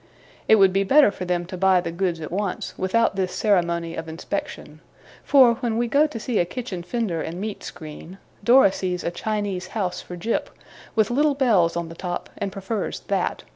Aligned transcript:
It 0.47 0.55
would 0.55 0.73
be 0.73 0.83
better 0.83 1.11
for 1.11 1.25
them 1.25 1.45
to 1.45 1.55
buy 1.55 1.79
the 1.79 1.91
goods 1.91 2.19
at 2.21 2.31
once, 2.31 2.73
without 2.75 3.15
this 3.15 3.31
ceremony 3.35 3.93
of 3.95 4.07
inspection; 4.07 4.81
for, 5.23 5.53
when 5.59 5.77
we 5.77 5.87
go 5.87 6.07
to 6.07 6.19
see 6.19 6.39
a 6.39 6.43
kitchen 6.45 6.81
fender 6.81 7.21
and 7.21 7.39
meat 7.39 7.63
screen, 7.63 8.17
Dora 8.43 8.71
sees 8.71 9.03
a 9.03 9.11
Chinese 9.11 9.67
house 9.77 10.01
for 10.01 10.15
Jip, 10.15 10.49
with 10.95 11.11
little 11.11 11.35
bells 11.35 11.77
on 11.77 11.89
the 11.89 11.93
top, 11.93 12.31
and 12.39 12.51
prefers 12.51 13.01
that. 13.09 13.43